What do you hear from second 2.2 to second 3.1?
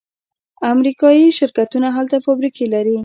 فابریکې لري.